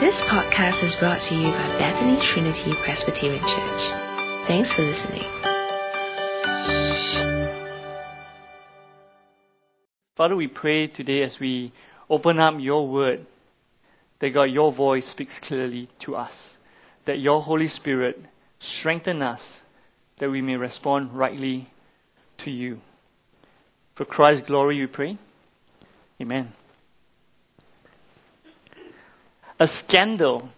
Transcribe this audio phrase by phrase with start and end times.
[0.00, 3.82] This podcast is brought to you by Bethany Trinity Presbyterian Church.
[4.46, 5.24] Thanks for listening.
[10.16, 11.72] Father, we pray today as we
[12.08, 13.26] open up your word
[14.20, 16.32] that God, your voice speaks clearly to us,
[17.06, 18.18] that your Holy Spirit
[18.60, 19.40] strengthen us
[20.18, 21.68] that we may respond rightly
[22.44, 22.80] to you.
[23.96, 25.18] For Christ's glory we pray.
[26.20, 26.52] Amen.
[29.58, 30.48] A scandal.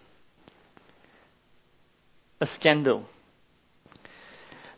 [2.41, 3.05] A scandal.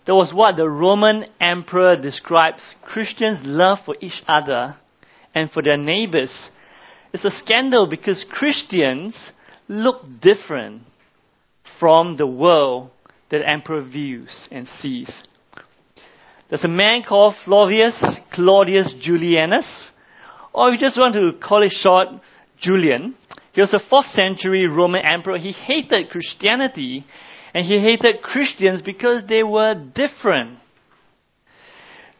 [0.05, 4.77] That was what the Roman emperor describes Christians' love for each other
[5.33, 6.31] and for their neighbors.
[7.13, 9.31] It's a scandal because Christians
[9.67, 10.83] look different
[11.79, 12.91] from the world
[13.29, 15.11] that the emperor views and sees.
[16.49, 19.67] There's a man called Flavius Claudius Julianus,
[20.53, 22.09] or if you just want to call it short,
[22.59, 23.15] Julian.
[23.53, 25.37] He was a 4th century Roman emperor.
[25.37, 27.05] He hated Christianity
[27.53, 30.59] and he hated Christians because they were different.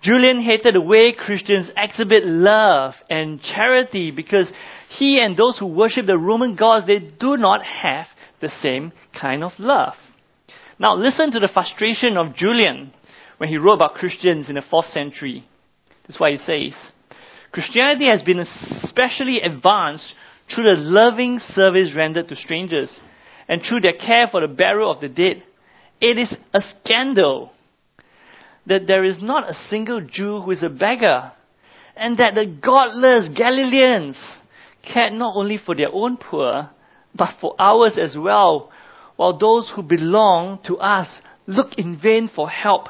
[0.01, 4.51] Julian hated the way Christians exhibit love and charity because
[4.89, 8.07] he and those who worship the Roman gods, they do not have
[8.41, 9.93] the same kind of love.
[10.79, 12.91] Now listen to the frustration of Julian
[13.37, 15.45] when he wrote about Christians in the 4th century.
[16.07, 16.73] That's why he says,
[17.51, 20.15] Christianity has been especially advanced
[20.53, 22.91] through the loving service rendered to strangers
[23.47, 25.43] and through their care for the burial of the dead.
[25.99, 27.51] It is a scandal
[28.65, 31.31] that there is not a single Jew who is a beggar,
[31.95, 34.17] and that the godless Galileans
[34.81, 36.69] cared not only for their own poor,
[37.13, 38.71] but for ours as well,
[39.15, 41.07] while those who belong to us
[41.47, 42.87] look in vain for help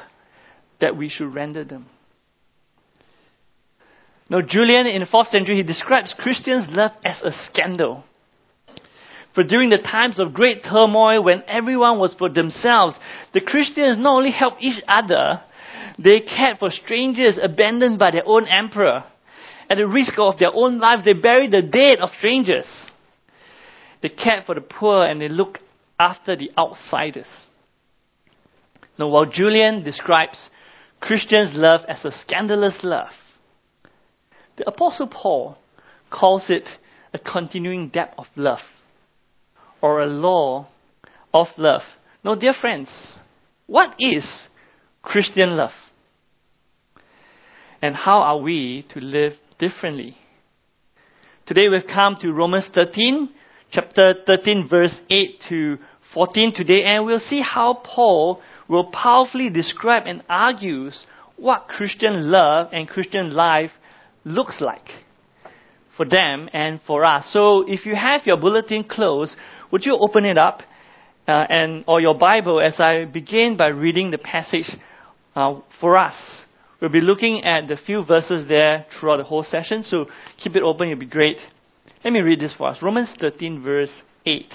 [0.80, 1.86] that we should render them.
[4.32, 8.02] Now, Julian in the 4th century, he describes Christians' love as a scandal.
[9.34, 12.96] For during the times of great turmoil, when everyone was for themselves,
[13.34, 15.42] the Christians not only helped each other,
[15.98, 19.04] they cared for strangers abandoned by their own emperor.
[19.68, 22.66] At the risk of their own lives, they buried the dead of strangers.
[24.00, 25.58] They cared for the poor and they looked
[26.00, 27.28] after the outsiders.
[28.98, 30.48] Now, while Julian describes
[31.00, 33.10] Christians' love as a scandalous love,
[34.56, 35.56] the Apostle Paul
[36.10, 36.64] calls it
[37.14, 38.60] a continuing depth of love
[39.80, 40.68] or a law
[41.32, 41.82] of love.
[42.24, 42.88] Now, dear friends,
[43.66, 44.24] what is
[45.02, 45.72] Christian love?
[47.80, 50.16] And how are we to live differently?
[51.46, 53.28] Today we've come to Romans 13,
[53.72, 55.78] chapter 13, verse 8 to
[56.14, 62.68] 14 today, and we'll see how Paul will powerfully describe and argues what Christian love
[62.72, 63.72] and Christian life
[64.24, 64.88] looks like
[65.96, 67.30] for them and for us.
[67.32, 69.36] So if you have your bulletin closed,
[69.70, 70.62] would you open it up
[71.26, 74.70] uh, and or your Bible as I begin by reading the passage
[75.34, 76.42] uh, for us.
[76.80, 80.06] We'll be looking at the few verses there throughout the whole session, so
[80.36, 81.38] keep it open, it'll be great.
[82.04, 82.82] Let me read this for us.
[82.82, 84.52] Romans 13, verse 8.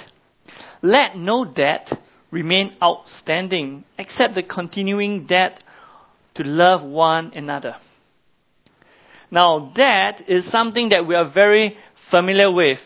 [0.81, 1.89] Let no debt
[2.29, 5.63] remain outstanding except the continuing debt
[6.35, 7.77] to love one another.
[9.29, 11.77] Now, that is something that we are very
[12.09, 12.79] familiar with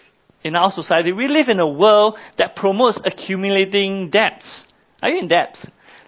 [0.44, 1.12] in our society.
[1.12, 4.66] We live in a world that promotes accumulating debts.
[5.02, 5.56] Are you in debt?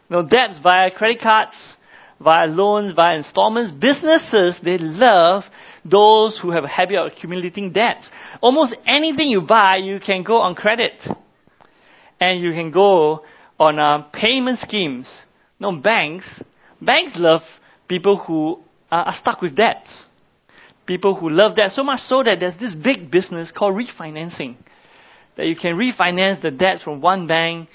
[0.09, 1.55] No debts via credit cards,
[2.19, 3.71] via loans, via installments.
[3.71, 5.43] Businesses, they love
[5.85, 8.09] those who have a habit of accumulating debts.
[8.41, 10.93] Almost anything you buy, you can go on credit.
[12.19, 13.23] And you can go
[13.59, 15.07] on uh, payment schemes.
[15.59, 16.41] No, banks,
[16.81, 17.41] banks love
[17.87, 18.59] people who
[18.91, 20.05] are stuck with debts
[20.85, 24.57] people who love that so much so that there's this big business called refinancing.
[25.37, 27.69] That you can refinance the debts from one bank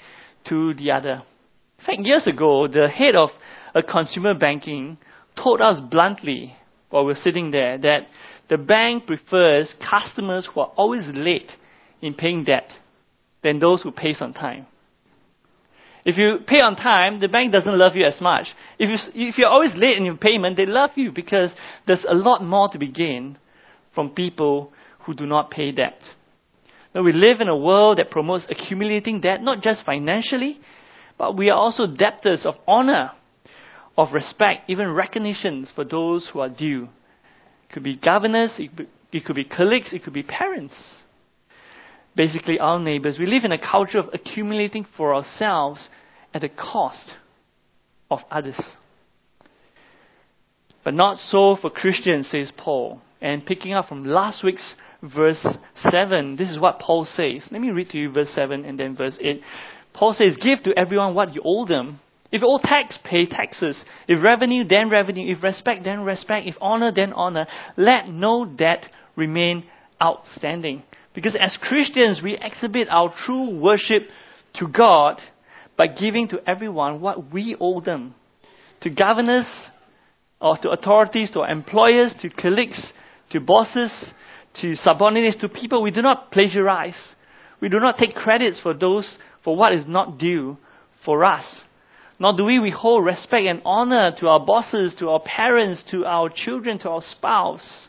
[0.47, 1.23] to the other.
[1.79, 3.29] In fact, years ago, the head of
[3.73, 4.97] a consumer banking
[5.41, 6.55] told us bluntly
[6.89, 8.07] while we we're sitting there that
[8.49, 11.51] the bank prefers customers who are always late
[12.01, 12.69] in paying debt
[13.43, 14.65] than those who pay on time.
[16.09, 18.47] If you pay on time, the bank doesn't love you as much.
[18.79, 21.51] If, you, if you're always late in your payment, they love you because
[21.85, 23.37] there's a lot more to be gained
[23.93, 24.73] from people
[25.05, 25.99] who do not pay debt.
[26.95, 30.59] Now, we live in a world that promotes accumulating debt, not just financially,
[31.19, 33.11] but we are also debtors of honor,
[33.95, 36.85] of respect, even recognitions for those who are due.
[37.69, 40.73] It could be governors, it could be, it could be colleagues, it could be parents
[42.19, 43.17] basically our neighbors.
[43.17, 45.87] We live in a culture of accumulating for ourselves
[46.33, 47.11] at the cost
[48.09, 48.59] of others.
[50.83, 53.01] But not so for Christians, says Paul.
[53.21, 55.45] And picking up from last week's verse
[55.75, 56.35] 7.
[56.37, 57.45] This is what Paul says.
[57.51, 59.41] Let me read to you verse 7 and then verse 8.
[59.93, 61.99] Paul says, Give to everyone what you owe them.
[62.31, 63.83] If you owe tax, pay taxes.
[64.07, 65.35] If revenue, then revenue.
[65.35, 66.47] If respect, then respect.
[66.47, 67.47] If honor, then honor.
[67.75, 68.85] Let no debt
[69.15, 69.65] remain
[70.01, 70.83] outstanding.
[71.13, 74.03] Because as Christians, we exhibit our true worship
[74.55, 75.19] to God
[75.79, 78.13] by giving to everyone what we owe them.
[78.81, 79.47] To governors,
[80.41, 82.91] or to authorities, to employers, to colleagues,
[83.29, 84.11] to bosses,
[84.61, 86.99] to subordinates, to people, we do not plagiarize.
[87.61, 90.57] We do not take credits for those, for what is not due
[91.05, 91.45] for us.
[92.19, 96.29] Nor do we withhold respect and honor to our bosses, to our parents, to our
[96.29, 97.87] children, to our spouse.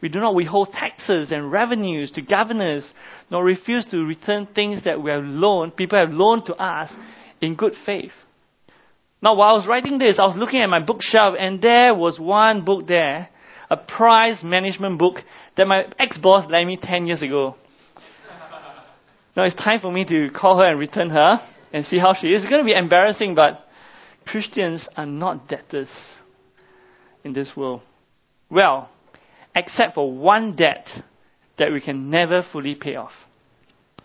[0.00, 2.88] We do not withhold taxes and revenues to governors,
[3.30, 6.92] nor refuse to return things that we have loaned, people have loaned to us
[7.40, 8.12] in good faith.
[9.22, 12.20] Now, while I was writing this, I was looking at my bookshelf, and there was
[12.20, 13.28] one book there,
[13.70, 15.16] a prize management book
[15.56, 17.56] that my ex-boss lent me 10 years ago.
[19.34, 21.40] now it's time for me to call her and return her
[21.72, 22.42] and see how she is.
[22.42, 23.66] It's going to be embarrassing, but
[24.26, 25.88] Christians are not debtors
[27.24, 27.80] in this world.
[28.50, 28.90] Well,
[29.56, 30.86] except for one debt
[31.58, 33.12] that we can never fully pay off.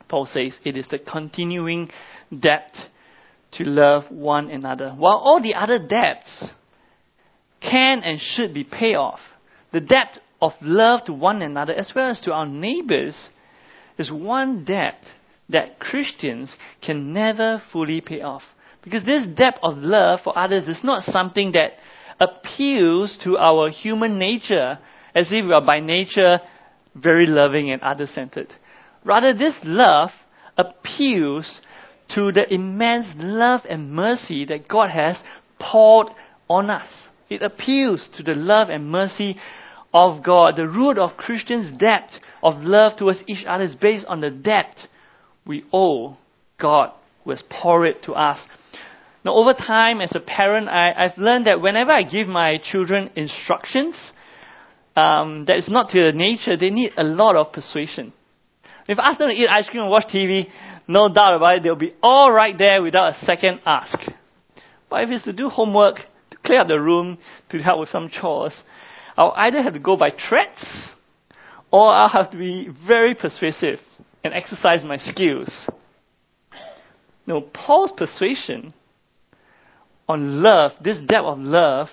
[0.07, 1.89] Paul says it is the continuing
[2.37, 2.71] debt
[3.53, 4.91] to love one another.
[4.91, 6.51] While all the other debts
[7.61, 9.19] can and should be paid off,
[9.73, 13.29] the debt of love to one another as well as to our neighbors
[13.97, 15.03] is one debt
[15.49, 18.43] that Christians can never fully pay off.
[18.83, 21.73] Because this debt of love for others is not something that
[22.19, 24.79] appeals to our human nature
[25.15, 26.39] as if we are by nature
[26.95, 28.53] very loving and other centered.
[29.03, 30.09] Rather, this love
[30.57, 31.61] appeals
[32.15, 35.17] to the immense love and mercy that God has
[35.59, 36.07] poured
[36.49, 37.07] on us.
[37.29, 39.37] It appeals to the love and mercy
[39.93, 40.55] of God.
[40.57, 42.11] The root of Christians' debt
[42.43, 44.75] of love towards each other is based on the debt
[45.45, 46.17] we owe
[46.59, 46.91] God
[47.23, 48.39] who has poured it to us.
[49.23, 53.11] Now, over time, as a parent, I, have learned that whenever I give my children
[53.15, 53.95] instructions,
[55.01, 58.13] um, that is not to their nature, they need a lot of persuasion.
[58.87, 60.47] If I ask them to eat ice cream and watch TV,
[60.87, 63.97] no doubt about it, they'll be all right there without a second ask.
[64.89, 65.95] But if it's to do homework,
[66.31, 67.17] to clear up the room,
[67.49, 68.61] to help with some chores,
[69.17, 70.89] I'll either have to go by threats
[71.71, 73.79] or I'll have to be very persuasive
[74.23, 75.49] and exercise my skills.
[77.25, 78.73] No, Paul's persuasion
[80.07, 81.87] on love, this depth of love,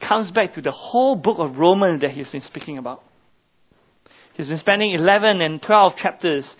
[0.00, 3.02] comes back to the whole book of Romans that he's been speaking about.
[4.34, 6.54] He's been spending 11 and 12 chapters.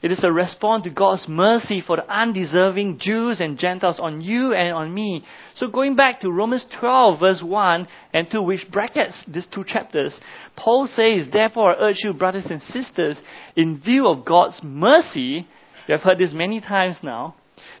[0.00, 4.54] It is a response to God's mercy for the undeserving Jews and Gentiles on you
[4.54, 5.24] and on me.
[5.56, 10.18] So going back to Romans 12 verse 1 and 2, which brackets these two chapters,
[10.56, 13.20] Paul says, Therefore I urge you, brothers and sisters,
[13.56, 15.48] in view of God's mercy,
[15.88, 17.34] you have heard this many times now,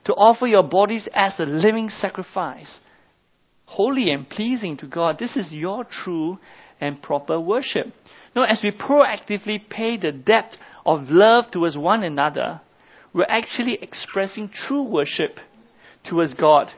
[0.06, 2.80] to offer your bodies as a living sacrifice
[3.68, 5.18] holy and pleasing to God.
[5.18, 6.38] This is your true
[6.80, 7.86] and proper worship.
[8.34, 10.56] Now, as we proactively pay the debt
[10.86, 12.62] of love towards one another,
[13.12, 15.38] we're actually expressing true worship
[16.08, 16.68] towards God,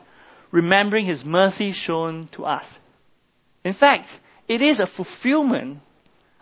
[0.51, 2.65] remembering His mercy shown to us.
[3.63, 4.07] In fact,
[4.49, 5.79] it is a fulfillment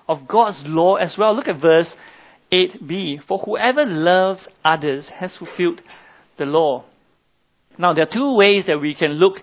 [0.08, 1.36] of God's law as well.
[1.36, 1.94] Look at verse
[2.52, 3.24] 8b.
[3.28, 5.82] For whoever loves others has fulfilled
[6.40, 6.86] the law.
[7.78, 9.36] Now, there are two ways that we can look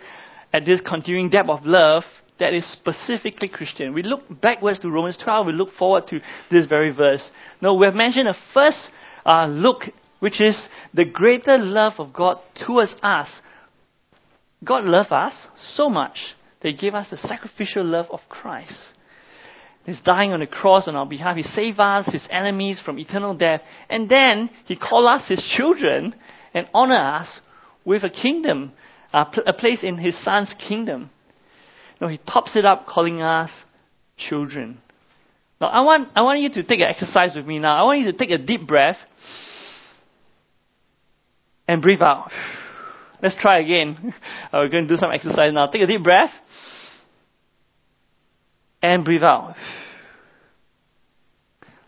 [0.53, 2.05] at this continuing depth of love
[2.39, 3.95] that is specifically Christian.
[3.95, 7.29] We look backwards to Romans 12, we look forward to this very verse.
[7.61, 8.91] Now, we have mentioned a first
[9.25, 9.85] uh, look,
[10.21, 10.57] which is
[10.93, 13.31] the greater love of God towards us.
[14.65, 15.35] God loved us
[15.75, 16.19] so much
[16.61, 18.75] that He gave us the sacrificial love of Christ.
[19.85, 21.37] He's dying on the cross on our behalf.
[21.37, 23.63] He saved us, His enemies, from eternal death.
[23.89, 26.15] And then He called us His children
[26.53, 27.41] and honored us
[27.85, 28.73] with a kingdom
[29.17, 31.09] Uh, a place in his son's kingdom.
[32.03, 33.51] No, he tops it up calling us
[34.19, 34.77] children.
[35.59, 37.81] Now, I want, I want you to take an exercise with me now.
[37.81, 38.99] I want you to take a deep breath
[41.67, 42.31] and breathe out.
[43.23, 44.13] Let's try again.
[44.53, 45.69] We're going to do some exercise now.
[45.69, 46.33] Take a deep breath
[48.83, 49.55] and breathe out.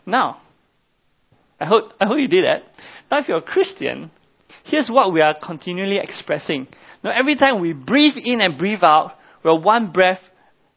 [0.03, 0.41] Now,
[1.59, 2.63] I hope, I hope you did that.
[3.11, 4.09] Now, if you're a Christian,
[4.69, 6.67] here's what we are continually expressing.
[7.03, 10.19] Now, every time we breathe in and breathe out, we're one breath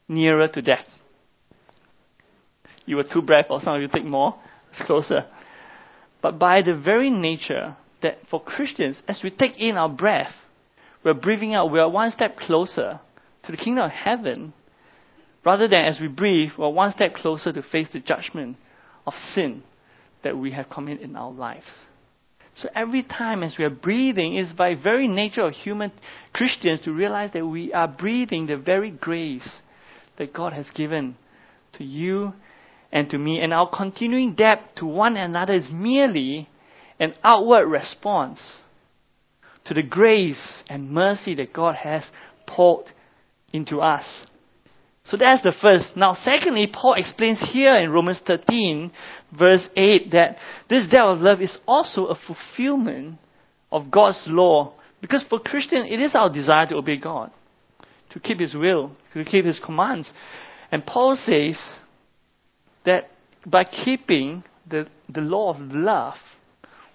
[0.09, 0.87] nearer to death.
[2.87, 4.37] You were two breaths, or some of you take more,
[4.73, 5.27] it's closer.
[6.21, 10.33] But by the very nature that for Christians, as we take in our breath,
[11.05, 13.01] we're breathing out, we are one step closer
[13.45, 14.53] to the kingdom of heaven,
[15.45, 18.57] rather than as we breathe, we're one step closer to face the judgment
[19.07, 19.63] of sin
[20.23, 21.67] that we have committed in our lives.
[22.55, 25.93] So every time as we are breathing, it's by very nature of human
[26.33, 29.49] Christians to realize that we are breathing the very grace
[30.19, 31.17] that God has given
[31.75, 32.35] to you
[32.93, 33.41] and to me.
[33.41, 36.49] And our continuing debt to one another is merely
[37.01, 38.39] an outward response
[39.65, 42.05] to the grace and mercy that God has
[42.47, 42.87] poured
[43.53, 44.27] into us.
[45.05, 45.97] So that's the first.
[45.97, 48.93] Now, secondly, Paul explains here in Romans 13,
[49.37, 50.37] verse 8, that
[50.71, 53.19] this debt of love is also a fulfillment
[53.73, 54.75] of God's law.
[55.01, 57.33] Because for Christians, it is our desire to obey God,
[58.11, 60.13] to keep His will, to keep His commands.
[60.71, 61.59] And Paul says
[62.85, 63.11] that
[63.45, 66.15] by keeping the, the law of love,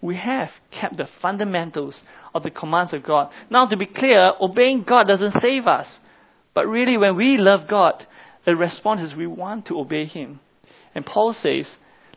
[0.02, 2.02] we have kept the fundamentals
[2.34, 3.32] of the commands of God.
[3.50, 5.88] Now, to be clear, obeying God doesn't save us.
[6.58, 8.08] But really, when we love God,
[8.44, 10.40] the response is we want to obey Him.
[10.96, 11.70] And Paul says,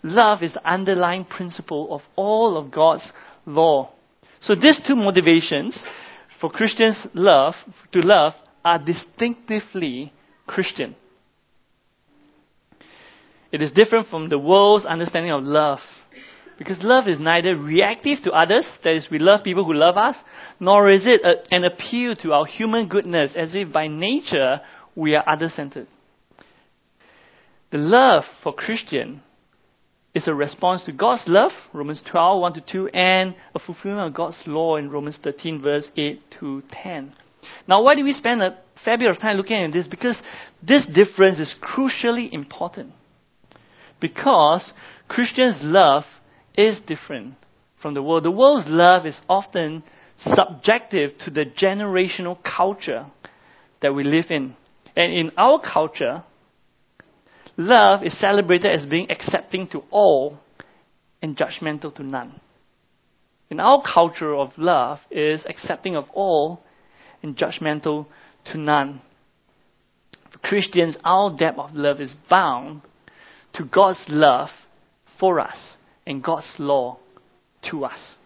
[0.03, 3.13] love is the underlying principle of all of God's
[3.45, 3.91] law.
[4.41, 5.79] So these two motivations
[6.41, 7.53] for Christians love
[7.93, 8.33] to love
[8.65, 10.11] are distinctively
[10.47, 10.97] Christian.
[13.53, 15.81] It is different from the world's understanding of love.
[16.61, 20.14] Because love is neither reactive to others, that is, we love people who love us,
[20.61, 24.61] nor is it a, an appeal to our human goodness, as if by nature
[24.95, 25.87] we are other centered.
[27.71, 29.23] The love for Christian
[30.14, 34.14] is a response to God's love, Romans 12, 1 to 2, and a fulfillment of
[34.14, 37.14] God's law in Romans 13, verse 8 to 10.
[37.67, 39.88] Now, why do we spend a fair bit of time looking at this?
[39.88, 40.21] Because
[40.62, 42.93] this difference is crucially important.
[43.99, 44.75] Because
[45.09, 46.05] Christians' love
[46.61, 47.35] is different
[47.81, 48.25] from the world.
[48.25, 49.83] The world's love is often
[50.19, 53.07] subjective to the generational culture
[53.81, 54.55] that we live in.
[54.95, 56.25] And in our culture,
[57.57, 60.38] love is celebrated as being accepting to all
[61.23, 62.40] and judgmental to none.
[63.49, 66.62] In our culture of love is accepting of all
[67.23, 68.07] and judgmental
[68.52, 69.00] to none.
[70.31, 72.83] For Christians, our depth of love is bound
[73.55, 74.50] to God's love
[75.19, 75.57] for us
[76.11, 76.99] and God's law
[77.71, 78.17] to us.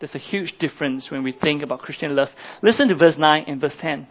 [0.00, 2.28] There's a huge difference when we think about Christian love.
[2.62, 4.06] Listen to verse 9 and verse 10.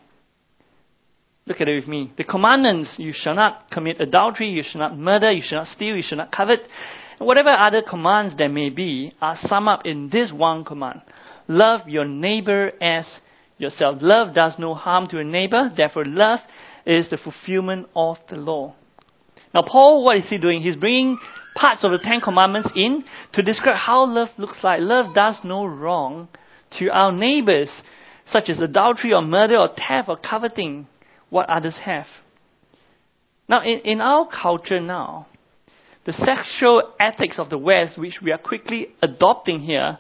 [1.46, 2.14] Look at it with me.
[2.18, 5.96] The commandments you shall not commit adultery, you shall not murder, you shall not steal,
[5.96, 6.62] you shall not covet,
[7.20, 11.02] and whatever other commands there may be are summed up in this one command
[11.52, 13.20] love your neighbor as
[13.58, 13.98] yourself.
[14.02, 16.40] Love does no harm to a neighbor, therefore, love
[16.86, 18.74] is the fulfillment of the law.
[19.54, 20.62] Now, Paul, what is he doing?
[20.62, 21.20] He's bringing
[21.56, 23.04] parts of the Ten Commandments in
[23.34, 24.80] to describe how love looks like.
[24.82, 26.30] Love does no wrong
[26.80, 27.70] to our neighbors,
[28.26, 30.88] such as adultery or murder or theft or coveting
[31.30, 32.06] what others have.
[33.50, 35.28] Now, in, in our culture now,
[36.06, 39.98] the sexual ethics of the West, which we are quickly adopting here,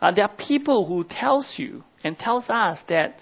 [0.00, 3.16] uh, there are people who tells you and tells us that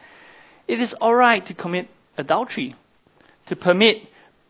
[0.69, 2.75] it is all right to commit adultery,
[3.49, 3.97] to permit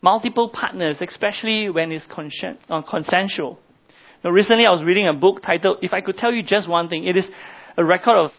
[0.02, 2.04] multiple partners, especially when it's
[2.68, 3.58] uh, consensual.
[4.22, 6.88] Now, recently I was reading a book titled "If I Could Tell You Just One
[6.88, 7.26] Thing." It is
[7.76, 8.30] a record of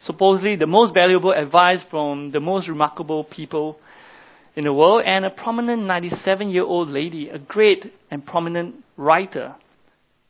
[0.00, 3.78] supposedly the most valuable advice from the most remarkable people
[4.56, 9.54] in the world, and a prominent 97 year old lady, a great and prominent writer.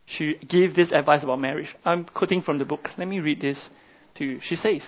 [0.05, 1.69] She gave this advice about marriage.
[1.85, 2.89] I'm quoting from the book.
[2.97, 3.69] Let me read this
[4.17, 4.41] to you.
[4.43, 4.83] She says,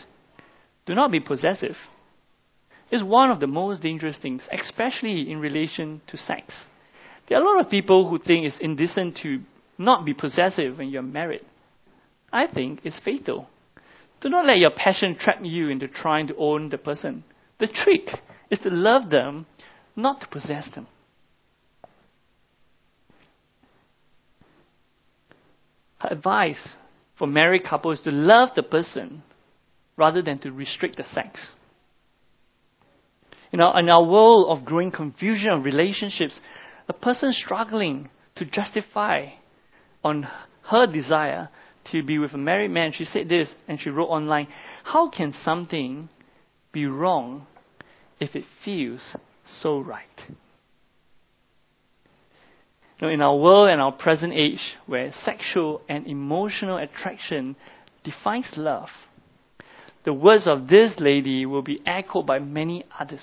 [0.87, 1.77] Do not be possessive.
[2.91, 6.67] It's one of the most dangerous things, especially in relation to sex.
[7.29, 9.41] There are a lot of people who think it's indecent to
[9.79, 11.47] not be possessive when you're married.
[12.33, 13.49] I think it's fatal.
[14.21, 17.25] Do not let your passion trap you into trying to own the person.
[17.59, 18.09] The trick
[18.51, 19.47] is to love them,
[19.95, 20.87] not to possess them.
[25.99, 26.77] Her advice
[27.17, 29.23] for married couples is to love the person
[29.97, 31.53] rather than to restrict the sex.
[33.51, 36.39] You know, in our world of growing confusion of relationships,
[36.89, 39.27] a person struggling to justify
[40.05, 40.29] on
[40.71, 41.49] her desire
[41.93, 44.47] to be with a married man, she said this, and she wrote online,
[44.85, 46.09] How can something
[46.73, 47.47] be wrong
[48.21, 50.07] if it feels so right.
[52.99, 57.57] You know, in our world and our present age, where sexual and emotional attraction
[58.05, 58.91] defines love,
[60.05, 63.23] the words of this lady will be echoed by many others.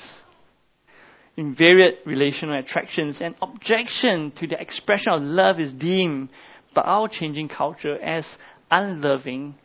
[1.36, 6.29] In varied relational attractions, an objection to the expression of love is deemed
[6.74, 8.25] by our changing culture as
[8.72, 9.55] unloving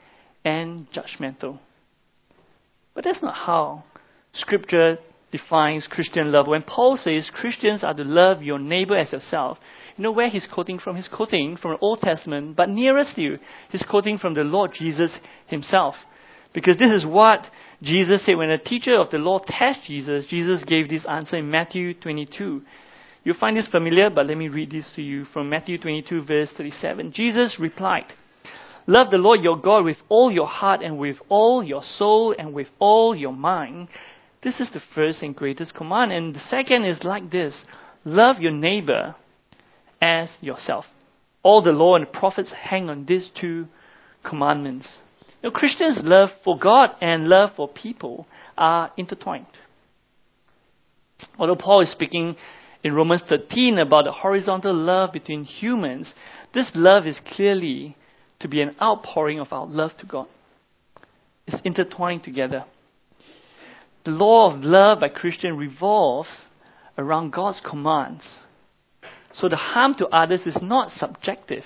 [0.45, 1.59] and judgmental.
[2.95, 3.85] But that's not how
[4.35, 4.99] Scripture
[5.31, 6.47] defines Christian love.
[6.47, 9.59] When Paul says Christians are to love your neighbor as yourself,
[9.97, 10.97] You know where he's quoting from?
[10.97, 13.39] He's quoting from the Old Testament, but nearest to you,
[13.71, 15.17] he's quoting from the Lord Jesus
[15.47, 15.95] himself.
[16.53, 17.47] Because this is what
[17.83, 20.27] Jesus said when a teacher of the law tested Jesus.
[20.27, 22.63] Jesus gave this answer in Matthew 22.
[23.25, 26.53] You'll find this familiar, but let me read this to you from Matthew 22, verse
[26.57, 27.13] 37.
[27.13, 28.07] Jesus replied,
[28.87, 32.53] Love the Lord your God with all your heart and with all your soul and
[32.53, 33.89] with all your mind.
[34.43, 36.13] This is the first and greatest command.
[36.13, 37.65] And the second is like this
[38.05, 39.15] love your neighbor
[40.01, 40.85] as yourself.
[41.45, 43.67] All the law and the prophets hang on these two
[44.29, 44.99] commandments.
[45.43, 49.47] You know, Christians' love for God and love for people are intertwined.
[51.39, 52.37] Although Paul is speaking
[52.85, 56.13] in Romans 13 about the horizontal love between humans,
[56.55, 57.97] this love is clearly
[58.41, 60.27] to be an outpouring of our love to God.
[61.47, 62.65] It's intertwined together.
[64.05, 66.29] The law of love by Christian revolves
[66.99, 68.25] around God's commands.
[69.33, 71.65] So the harm to others is not subjective,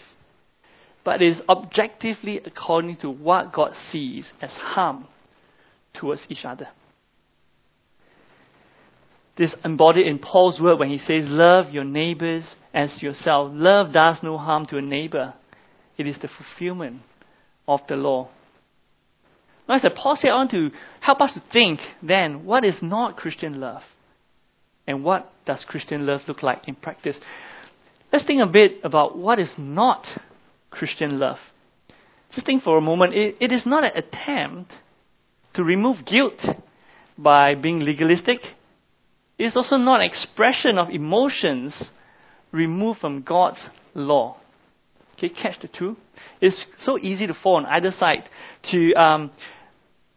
[1.06, 5.06] but is objectively according to what God sees as harm
[5.94, 6.66] towards each other.
[9.38, 13.52] This embodied in Paul's word when he says, Love your neighbors as yourself.
[13.54, 15.34] Love does no harm to a neighbor.
[15.96, 17.02] It is the fulfillment
[17.68, 18.28] of the law.
[19.68, 20.70] Now, as Paul said, want to
[21.00, 23.82] help us to think then what is not Christian love?
[24.88, 27.16] And what does Christian love look like in practice?
[28.12, 30.04] Let's think a bit about what is not
[30.76, 31.38] Christian love.
[32.32, 33.14] Just think for a moment.
[33.14, 34.72] it, it is not an attempt
[35.54, 36.40] to remove guilt
[37.16, 38.40] by being legalistic
[39.38, 41.90] It is also not an expression of emotions
[42.52, 44.36] removed from God's law.
[45.14, 45.96] Okay, catch the two.
[46.40, 48.28] It's so easy to fall on either side
[48.70, 49.30] to um,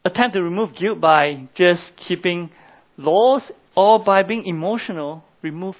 [0.03, 2.49] attempt to remove guilt by just keeping
[2.97, 5.77] laws or by being emotional removed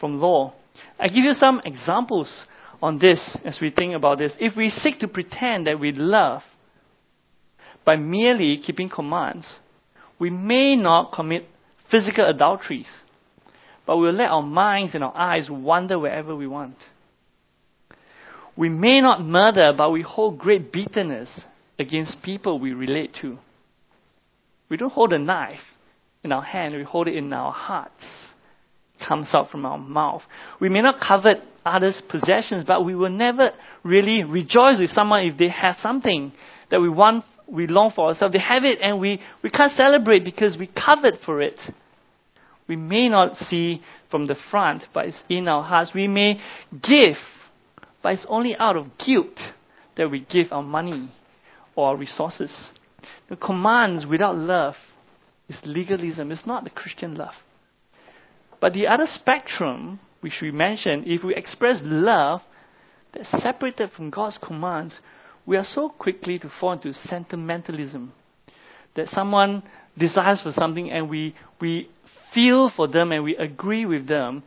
[0.00, 0.54] from law.
[0.98, 2.46] I give you some examples
[2.82, 4.32] on this as we think about this.
[4.38, 6.42] If we seek to pretend that we love
[7.84, 9.46] by merely keeping commands,
[10.18, 11.46] we may not commit
[11.90, 12.88] physical adulteries,
[13.86, 16.76] but we'll let our minds and our eyes wander wherever we want.
[18.56, 21.42] We may not murder, but we hold great bitterness
[21.78, 23.38] against people we relate to.
[24.68, 25.60] We don't hold a knife
[26.24, 28.04] in our hand, we hold it in our hearts.
[29.06, 30.22] Comes out from our mouth.
[30.60, 33.52] We may not covet others' possessions, but we will never
[33.84, 36.32] really rejoice with someone if they have something
[36.70, 38.32] that we want we long for ourselves.
[38.32, 41.58] They have it and we, we can't celebrate because we covet for it.
[42.68, 45.92] We may not see from the front, but it's in our hearts.
[45.94, 46.38] We may
[46.70, 47.16] give,
[48.02, 49.38] but it's only out of guilt
[49.96, 51.10] that we give our money
[51.74, 52.70] or our resources.
[53.30, 54.74] The commands without love
[55.48, 56.30] is legalism.
[56.30, 57.34] It's not the Christian love.
[58.60, 62.40] But the other spectrum, which we mentioned, if we express love
[63.12, 64.98] that's separated from God's commands,
[65.46, 68.12] we are so quickly to fall into sentimentalism.
[68.96, 69.62] That someone
[69.96, 71.88] desires for something and we, we
[72.34, 74.42] feel for them and we agree with them.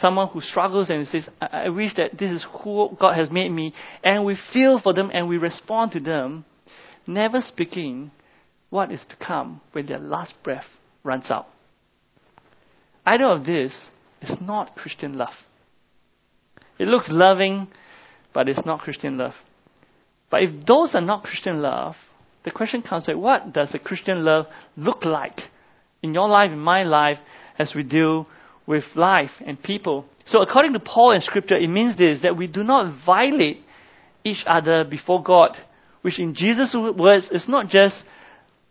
[0.00, 3.50] Someone who struggles and says, I, I wish that this is who God has made
[3.50, 3.74] me,
[4.04, 6.44] and we feel for them and we respond to them,
[7.06, 8.10] never speaking
[8.68, 10.66] what is to come when their last breath
[11.02, 11.48] runs out.
[13.06, 13.72] Either of this
[14.20, 15.34] is not Christian love.
[16.78, 17.68] It looks loving,
[18.34, 19.34] but it's not Christian love.
[20.28, 21.94] But if those are not Christian love,
[22.44, 25.38] the question comes like, what does a Christian love look like
[26.02, 27.18] in your life, in my life,
[27.58, 28.26] as we deal
[28.66, 30.04] with life and people?
[30.26, 33.62] So according to Paul in Scripture, it means this, that we do not violate
[34.24, 35.56] each other before God,
[36.02, 38.04] which in Jesus' words is not just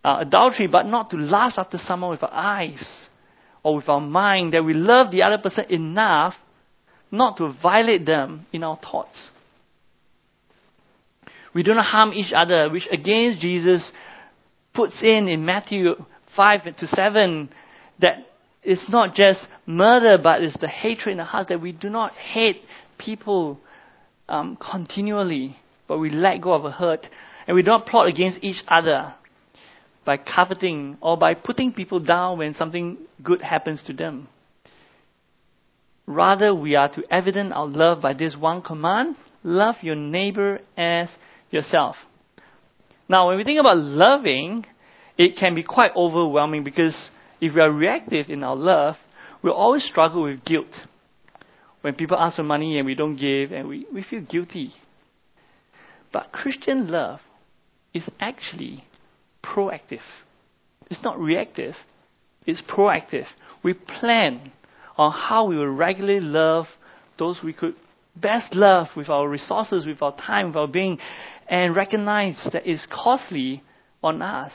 [0.03, 3.07] uh, adultery, but not to lust after someone with our eyes
[3.65, 6.35] or with our mind, that we love the other person enough
[7.09, 9.31] not to violate them in our thoughts.
[11.51, 13.91] We do not harm each other, which against Jesus
[14.71, 15.95] puts in in Matthew
[16.35, 17.49] 5 to 7
[18.01, 18.27] that
[18.61, 22.13] it's not just murder, but it's the hatred in the heart that we do not
[22.13, 22.61] hate
[22.99, 23.59] people
[24.29, 27.07] um, continually, but we let go of a hurt.
[27.47, 29.15] And we don't plot against each other
[30.05, 34.27] by coveting or by putting people down when something good happens to them.
[36.07, 41.09] Rather, we are to evidence our love by this one command love your neighbor as
[41.51, 41.95] yourself.
[43.07, 44.65] Now, when we think about loving,
[45.17, 46.95] it can be quite overwhelming because
[47.39, 48.95] if we are reactive in our love,
[49.41, 50.73] we'll always struggle with guilt.
[51.81, 54.73] When people ask for money and we don't give, and we, we feel guilty.
[56.11, 57.19] But Christian love
[57.93, 58.83] is actually
[59.45, 60.01] proactive.
[60.89, 61.75] It's not reactive,
[62.45, 63.25] it's proactive.
[63.63, 64.51] We plan
[64.97, 66.67] on how we will regularly love
[67.17, 67.75] those we could
[68.15, 70.99] best love with our resources, with our time, with our being,
[71.47, 73.63] and recognize that it's costly
[74.03, 74.51] on us.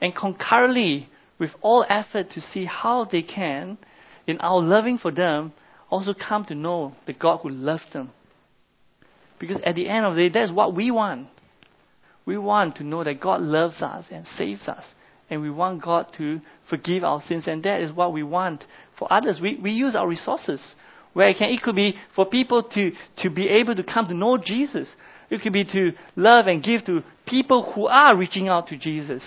[0.00, 3.78] And concurrently, with all effort to see how they can,
[4.26, 5.52] in our loving for them,
[5.90, 8.10] also come to know the God who loves them.
[9.38, 11.28] Because at the end of the day, that's what we want.
[12.26, 14.84] We want to know that God loves us and saves us.
[15.30, 17.46] And we want God to forgive our sins.
[17.46, 18.64] And that is what we want
[18.98, 19.40] for others.
[19.40, 20.74] We, we use our resources.
[21.12, 24.14] Where it, can, it could be for people to, to be able to come to
[24.14, 24.88] know Jesus.
[25.30, 29.22] It could be to love and give to people who are reaching out to Jesus.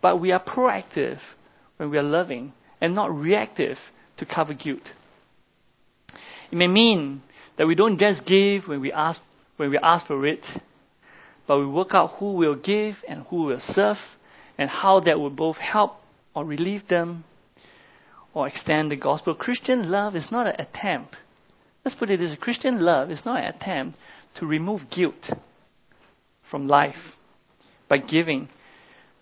[0.00, 1.18] But we are proactive
[1.76, 3.78] when we are loving and not reactive
[4.18, 4.82] to cover guilt.
[6.50, 7.22] It may mean
[7.56, 9.20] that we don't just give when we ask,
[9.56, 10.44] when we ask for it,
[11.48, 13.96] but we work out who will give and who will serve
[14.58, 15.94] and how that will both help
[16.34, 17.24] or relieve them
[18.34, 19.34] or extend the gospel.
[19.34, 21.16] Christian love is not an attempt.
[21.84, 23.98] Let's put it this way Christian love is not an attempt
[24.38, 25.32] to remove guilt
[26.50, 27.16] from life
[27.88, 28.50] by giving.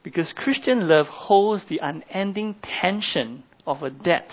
[0.03, 4.33] Because Christian love holds the unending tension of a debt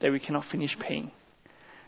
[0.00, 1.10] that we cannot finish paying.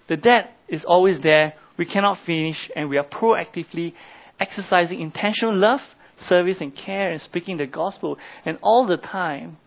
[0.09, 3.95] The debt is always there, we cannot finish, and we are proactively
[4.39, 5.81] exercising intentional love,
[6.29, 9.59] service, and care, and speaking the gospel, and all the time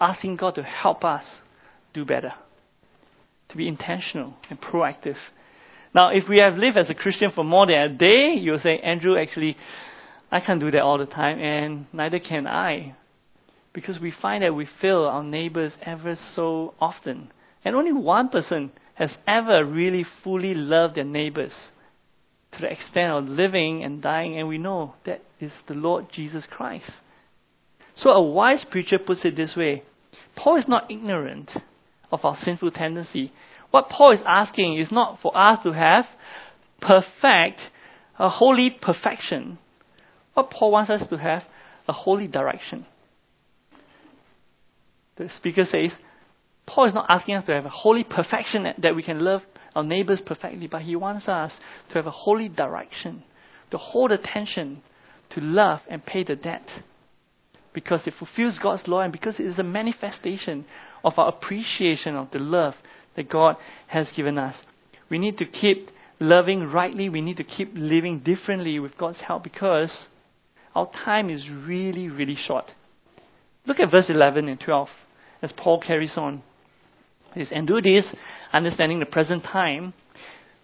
[0.00, 1.24] asking God to help us
[1.92, 2.32] do better.
[3.50, 5.16] To be intentional and proactive.
[5.94, 8.78] Now, if we have lived as a Christian for more than a day, you'll say,
[8.78, 9.56] Andrew, actually,
[10.30, 12.94] I can't do that all the time, and neither can I.
[13.72, 17.32] Because we find that we fail our neighbors ever so often.
[17.64, 21.52] And only one person has ever really fully loved their neighbors
[22.58, 26.46] to the extent of living and dying, and we know that is the Lord Jesus
[26.50, 26.90] Christ.
[27.94, 29.82] So a wise preacher puts it this way
[30.36, 31.50] Paul is not ignorant
[32.10, 33.32] of our sinful tendency.
[33.70, 36.06] What Paul is asking is not for us to have
[36.80, 37.60] perfect,
[38.18, 39.58] a holy perfection.
[40.34, 41.42] What Paul wants us to have
[41.86, 42.86] a holy direction.
[45.16, 45.92] The speaker says,
[46.66, 49.42] Paul is not asking us to have a holy perfection that we can love
[49.78, 51.56] our neighbors perfectly, but he wants us
[51.88, 53.22] to have a holy direction,
[53.70, 54.82] to hold attention,
[55.30, 56.68] to love and pay the debt.
[57.72, 60.64] Because it fulfills God's law and because it is a manifestation
[61.04, 62.74] of our appreciation of the love
[63.14, 63.54] that God
[63.86, 64.56] has given us.
[65.08, 65.86] We need to keep
[66.18, 67.08] loving rightly.
[67.08, 70.08] We need to keep living differently with God's help because
[70.74, 72.72] our time is really, really short.
[73.64, 74.88] Look at verse 11 and 12
[75.40, 76.42] as Paul carries on.
[77.38, 78.12] Says, and do this,
[78.52, 79.94] understanding the present time,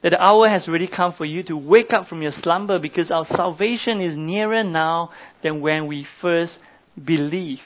[0.02, 3.12] that the hour has already come for you to wake up from your slumber because
[3.12, 5.10] our salvation is nearer now
[5.42, 6.58] than when we first
[7.02, 7.62] believed.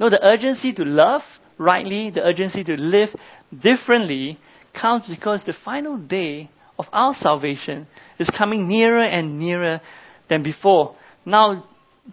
[0.00, 1.22] No, the urgency to love
[1.58, 3.10] rightly, the urgency to live
[3.56, 4.38] differently
[4.78, 7.86] comes because the final day of our salvation
[8.18, 9.80] is coming nearer and nearer
[10.28, 10.96] than before.
[11.24, 11.66] Now,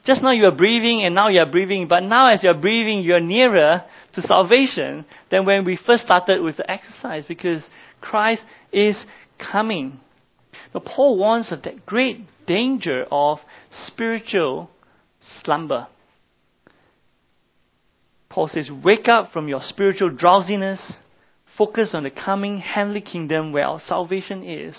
[0.06, 2.60] just now you are breathing and now you are breathing, but now as you are
[2.60, 3.84] breathing, you are nearer
[4.14, 7.66] to salvation than when we first started with the exercise because
[8.02, 9.06] Christ is
[9.40, 10.00] coming.
[10.74, 13.40] Now, Paul warns of that great danger of
[13.86, 14.70] spiritual
[15.44, 15.88] slumber.
[18.30, 20.94] Paul says, Wake up from your spiritual drowsiness,
[21.58, 24.78] focus on the coming heavenly kingdom where our salvation is,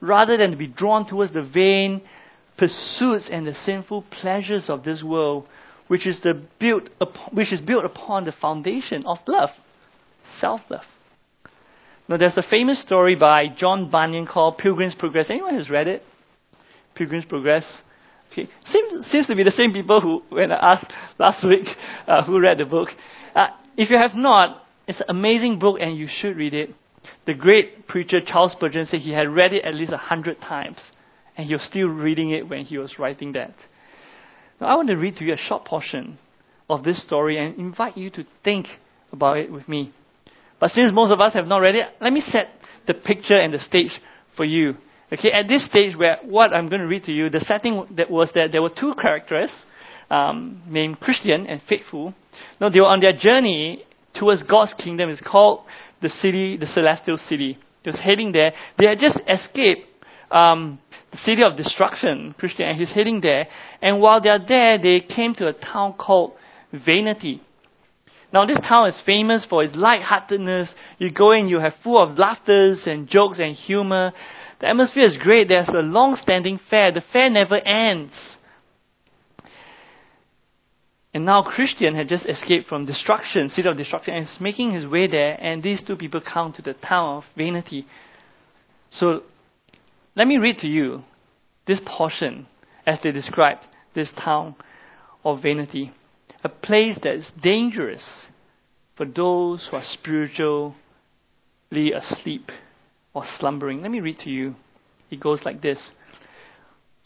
[0.00, 2.02] rather than to be drawn towards the vain
[2.62, 5.48] pursuits and the sinful pleasures of this world
[5.88, 9.50] which is, the built upon, which is built upon the foundation of love,
[10.38, 10.84] self-love.
[12.08, 15.26] Now, there's a famous story by John Bunyan called Pilgrim's Progress.
[15.28, 16.04] Anyone has read it?
[16.94, 17.64] Pilgrim's Progress.
[18.30, 18.48] Okay.
[18.66, 21.66] Seems, seems to be the same people who, when I asked last week,
[22.06, 22.90] uh, who read the book.
[23.34, 26.70] Uh, if you have not, it's an amazing book and you should read it.
[27.26, 30.78] The great preacher Charles Spurgeon said he had read it at least a hundred times,
[31.36, 33.54] and he was still reading it when he was writing that.
[34.60, 36.18] Now, I want to read to you a short portion
[36.68, 38.66] of this story and invite you to think
[39.12, 39.92] about it with me.
[40.60, 42.48] But since most of us have not read it, let me set
[42.86, 43.90] the picture and the stage
[44.36, 44.76] for you.
[45.12, 48.10] Okay, at this stage, where what I'm going to read to you, the setting that
[48.10, 49.50] was that there were two characters
[50.10, 52.14] um, named Christian and Faithful.
[52.60, 55.10] Now they were on their journey towards God's kingdom.
[55.10, 55.62] It's called
[56.00, 57.58] the city, the celestial city.
[57.84, 58.52] They was heading there.
[58.78, 59.82] They had just escaped
[60.30, 60.78] um,
[61.12, 63.46] the city of destruction, Christian, and he's heading there.
[63.80, 66.32] And while they're there, they came to a town called
[66.72, 67.42] Vanity.
[68.32, 70.74] Now, this town is famous for its lightheartedness.
[70.98, 74.12] You go in, you have full of laughters and jokes and humor.
[74.60, 75.48] The atmosphere is great.
[75.48, 76.92] There's a long-standing fair.
[76.92, 78.38] The fair never ends.
[81.12, 84.86] And now Christian had just escaped from destruction, city of destruction, and is making his
[84.86, 85.36] way there.
[85.38, 87.84] And these two people come to the town of Vanity.
[88.88, 89.24] So
[90.14, 91.02] let me read to you
[91.66, 92.46] this portion
[92.86, 94.54] as they described this town
[95.24, 95.92] of vanity,
[96.42, 98.04] a place that is dangerous
[98.96, 100.74] for those who are spiritually
[101.94, 102.50] asleep
[103.14, 103.82] or slumbering.
[103.82, 104.54] Let me read to you.
[105.10, 105.78] It goes like this.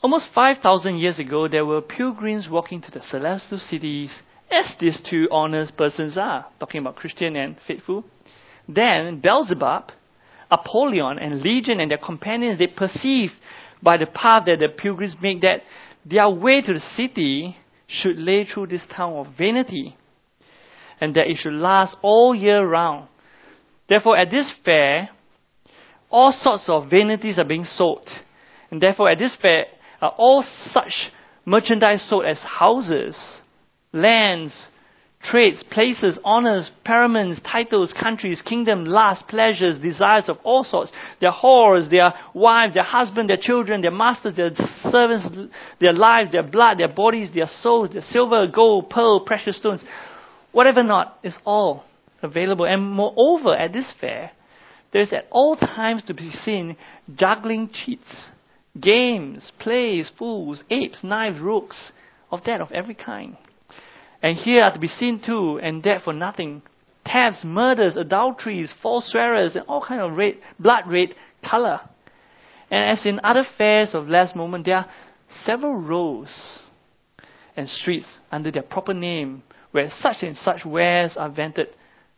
[0.03, 4.11] Almost 5,000 years ago, there were pilgrims walking to the celestial cities,
[4.51, 8.05] as these two honest persons are, talking about Christian and faithful.
[8.69, 9.91] Then Beelzebub,
[10.51, 13.35] Apollyon, and Legion and their companions, they perceived
[13.83, 15.63] by the path that the pilgrims make that
[16.05, 17.57] their way to the city
[17.87, 19.97] should lay through this town of vanity,
[21.01, 23.09] and that it should last all year round.
[23.89, 25.11] Therefore, at this fair,
[26.11, 28.09] all sorts of vanities are being sold.
[28.71, 29.67] And therefore, at this fair,
[30.01, 31.11] are all such
[31.45, 33.17] merchandise sold as houses,
[33.93, 34.69] lands,
[35.23, 41.91] trades, places, honors, paraments, titles, countries, kingdom, lusts, pleasures, desires of all sorts, their whores,
[41.91, 44.51] their wives, their husband, their children, their masters, their
[44.91, 45.29] servants,
[45.81, 49.83] their lives, their blood, their bodies, their souls, their silver, gold, pearl, precious stones,
[50.53, 51.85] whatever not, is all
[52.23, 52.67] available.
[52.67, 54.31] And moreover, at this fair,
[54.93, 56.77] there is at all times to be seen
[57.17, 58.29] juggling cheats,
[58.81, 61.93] games, plays, fools, apes, knives, rooks,
[62.31, 63.37] of that of every kind.
[64.23, 66.63] And here are to be seen too, and that for nothing.
[67.05, 71.15] Thefts, murders, adulteries, false swearers, and all kind of red, blood red
[71.49, 71.81] color.
[72.71, 74.91] And as in other fairs of last moment, there are
[75.45, 76.61] several rows
[77.57, 81.69] and streets under their proper name where such and such wares are vented.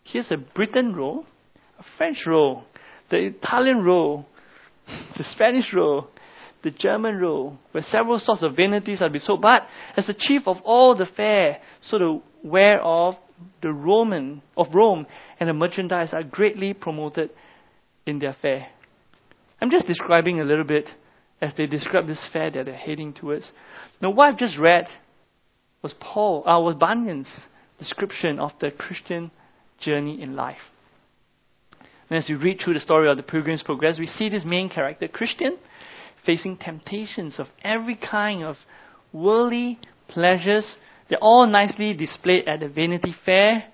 [0.05, 1.27] Here's a Britain row,
[1.79, 2.65] a French row,
[3.11, 4.25] the Italian row,
[5.17, 6.09] the Spanish row,
[6.63, 9.41] the German row, where several sorts of vanities are to be sold.
[9.41, 9.67] But
[9.97, 13.15] as the chief of all the fair, so the ware of
[13.63, 15.07] the Roman of Rome
[15.39, 17.31] and the merchandise are greatly promoted
[18.07, 18.69] in their fair.
[19.61, 20.89] I'm just describing a little bit
[21.41, 23.51] as they describe this fair that they're heading towards.
[24.01, 24.87] Now, what I've just read
[25.83, 27.29] was Paul, uh, was Bunyan's
[27.79, 29.31] description of the Christian
[29.79, 30.59] journey in life.
[32.11, 34.69] And as we read through the story of the Pilgrim's Progress, we see this main
[34.69, 35.59] character, Christian,
[36.25, 38.57] facing temptations of every kind of
[39.13, 39.79] worldly
[40.09, 40.77] pleasures.
[41.09, 43.65] They're all nicely displayed at the Vanity Fair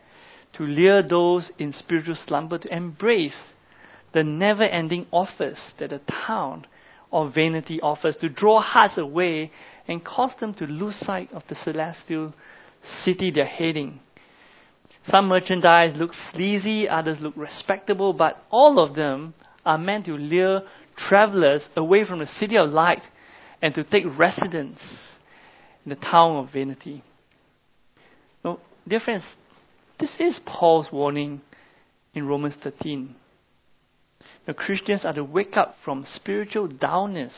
[0.55, 3.37] to lure those in spiritual slumber to embrace
[4.13, 6.67] the never ending offers that the town
[7.13, 9.51] of vanity offers to draw hearts away
[9.87, 12.33] and cause them to lose sight of the celestial
[13.03, 14.01] city they're heading.
[15.07, 20.63] Some merchandise looks sleazy, others look respectable, but all of them are meant to lure
[20.97, 23.03] travelers away from the city of light
[23.61, 24.81] and to take residence
[25.85, 27.03] in the town of vanity.
[28.45, 29.25] Now, dear friends,
[29.99, 31.41] this is Paul's warning
[32.15, 33.15] in Romans 13.
[34.47, 37.33] Now, Christians are to wake up from spiritual downness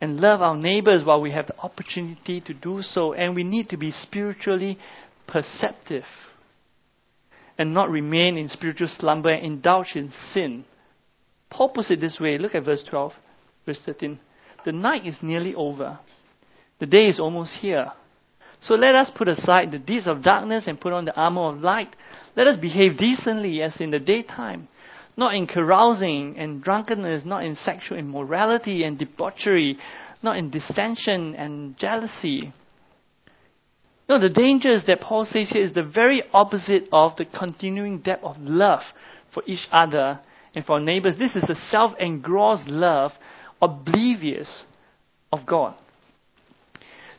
[0.00, 3.68] and love our neighbors while we have the opportunity to do so, and we need
[3.68, 4.78] to be spiritually
[5.26, 6.04] perceptive
[7.58, 10.64] and not remain in spiritual slumber and indulge in sin
[11.50, 13.12] Paul puts it this way look at verse 12,
[13.66, 14.18] verse 13.
[14.64, 15.98] The night is nearly over,
[16.78, 17.92] the day is almost here.
[18.62, 21.60] So let us put aside the deeds of darkness and put on the armor of
[21.60, 21.96] light.
[22.36, 24.68] Let us behave decently as in the daytime,
[25.16, 29.78] not in carousing and drunkenness, not in sexual immorality and debauchery,
[30.22, 32.52] not in dissension and jealousy.
[34.10, 38.24] No, the dangers that Paul says here is the very opposite of the continuing depth
[38.24, 38.82] of love
[39.32, 40.20] for each other
[40.54, 41.16] and for our neighbors.
[41.18, 43.12] This is a self engrossed love,
[43.60, 44.64] oblivious
[45.32, 45.74] of God.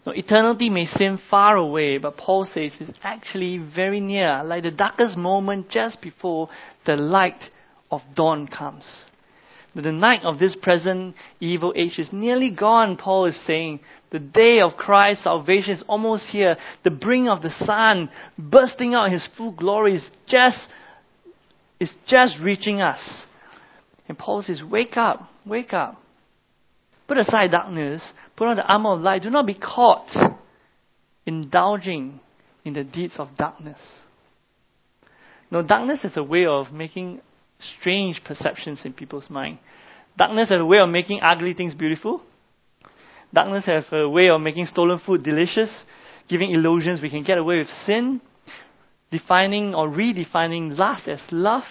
[0.05, 4.71] Now, eternity may seem far away, but Paul says it's actually very near, like the
[4.71, 6.49] darkest moment just before
[6.85, 7.43] the light
[7.91, 8.85] of dawn comes.
[9.73, 13.79] The night of this present evil age is nearly gone, Paul is saying.
[14.11, 16.57] The day of Christ's salvation is almost here.
[16.83, 20.67] The bring of the sun bursting out in his full glory is just
[21.81, 23.23] is just reaching us.
[24.07, 25.99] And Paul says, Wake up, wake up.
[27.07, 28.03] Put aside darkness,
[28.37, 29.23] put on the armor of light.
[29.23, 30.07] Do not be caught
[31.25, 32.19] indulging
[32.63, 33.79] in the deeds of darkness.
[35.49, 37.19] Now, darkness is a way of making
[37.79, 39.57] strange perceptions in people's mind.
[40.15, 42.21] Darkness has a way of making ugly things beautiful.
[43.33, 45.83] Darkness has a way of making stolen food delicious,
[46.29, 48.21] giving illusions we can get away with sin,
[49.11, 51.63] defining or redefining lust as love.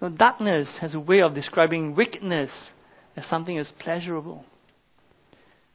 [0.00, 2.50] Now, darkness has a way of describing wickedness
[3.16, 4.44] as something as pleasurable.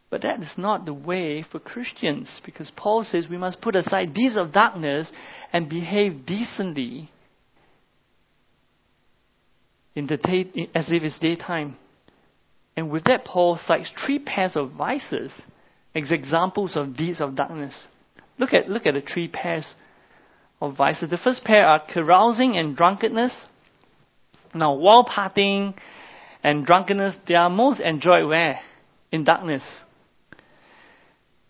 [0.09, 4.13] But that is not the way for Christians, because Paul says we must put aside
[4.13, 5.09] deeds of darkness
[5.53, 7.09] and behave decently
[9.95, 11.77] in the day, as if it's daytime.
[12.75, 15.31] And with that, Paul cites three pairs of vices
[15.95, 17.87] as examples of deeds of darkness.
[18.37, 19.73] Look at, look at the three pairs
[20.61, 21.09] of vices.
[21.09, 23.45] The first pair are carousing and drunkenness.
[24.53, 25.73] Now, while partying
[26.43, 28.59] and drunkenness, they are most enjoyed where?
[29.11, 29.63] In darkness.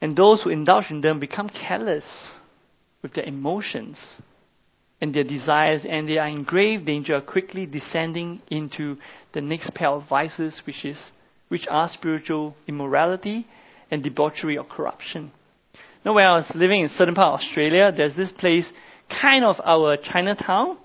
[0.02, 2.06] And those who indulge in them become careless
[3.02, 3.98] with their emotions
[5.00, 8.98] and their desires, and they are in grave danger of quickly descending into
[9.34, 10.98] the next pair of vices, which is
[11.52, 13.46] which are spiritual immorality
[13.92, 15.32] and debauchery or corruption.
[16.06, 18.66] Now, when I was living in a certain part of Australia, there's this place,
[19.22, 20.78] kind of our Chinatown.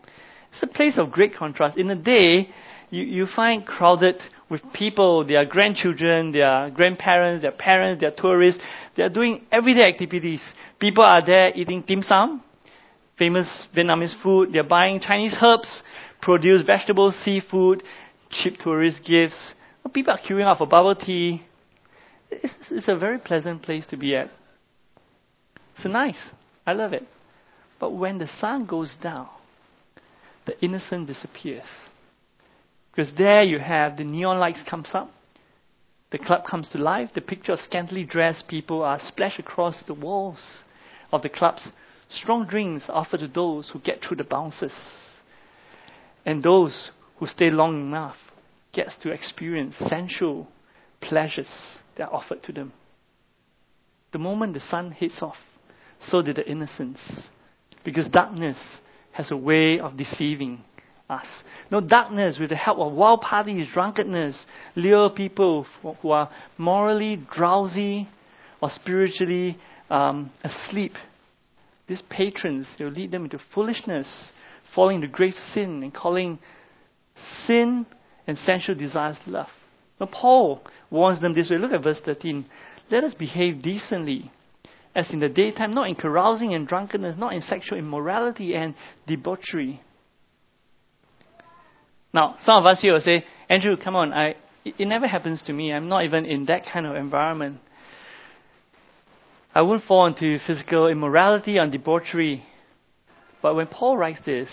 [0.52, 1.76] It's a place of great contrast.
[1.76, 2.48] In the day,
[2.90, 4.16] you, you find crowded
[4.48, 8.62] with people, their grandchildren, their grandparents, their parents, their tourists.
[8.96, 10.40] They are doing everyday activities.
[10.78, 12.42] People are there eating dim sum,
[13.18, 14.52] famous Vietnamese food.
[14.52, 15.82] They're buying Chinese herbs,
[16.22, 17.82] produce vegetables, seafood,
[18.30, 19.54] cheap tourist gifts.
[19.92, 21.42] People are queuing up for bubble tea.
[22.30, 24.30] It's, it's a very pleasant place to be at.
[25.76, 26.18] It's nice.
[26.66, 27.04] I love it.
[27.78, 29.28] But when the sun goes down,
[30.46, 31.66] the innocent disappears.
[32.90, 35.10] Because there you have the neon lights comes up,
[36.10, 39.94] the club comes to life, the picture of scantily dressed people are splashed across the
[39.94, 40.60] walls
[41.12, 41.68] of the clubs.
[42.08, 44.72] Strong drinks offered to those who get through the bounces.
[46.24, 48.16] And those who stay long enough
[48.72, 50.48] gets to experience sensual
[51.00, 51.48] pleasures
[51.96, 52.72] that are offered to them.
[54.12, 55.36] The moment the sun hits off,
[56.00, 57.28] so did the innocents.
[57.86, 58.58] Because darkness
[59.12, 60.62] has a way of deceiving
[61.08, 61.24] us.
[61.70, 64.44] No darkness, with the help of wild parties, drunkenness,
[64.74, 65.64] lure people
[66.02, 68.08] who are morally drowsy
[68.60, 69.56] or spiritually
[69.88, 70.94] um, asleep.
[71.86, 74.32] These patrons, they'll lead them into foolishness,
[74.74, 76.40] falling into grave sin, and calling
[77.46, 77.86] sin
[78.26, 79.46] and sensual desires love.
[80.00, 81.58] Now, Paul warns them this way.
[81.58, 82.44] Look at verse 13.
[82.90, 84.32] Let us behave decently,
[84.96, 88.74] as in the daytime, not in carousing and drunkenness, not in sexual immorality and
[89.06, 89.82] debauchery.
[92.14, 95.52] Now, some of us here will say, Andrew, come on, I, it, never happens to
[95.52, 95.70] me.
[95.70, 97.58] I'm not even in that kind of environment.
[99.54, 102.42] I wouldn't fall into physical immorality and debauchery.
[103.42, 104.48] But when Paul writes this,